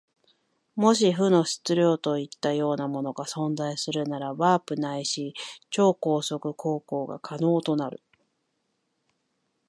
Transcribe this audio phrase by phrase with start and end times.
[0.75, 5.35] もし負の質量といったようなものが存在するなら、ワープないし
[5.69, 8.01] 超光速航法が可能となる。